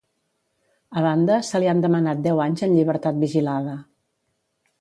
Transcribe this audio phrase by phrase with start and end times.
[1.01, 3.77] A banda, se li han demanat deu anys en llibertat vigilada.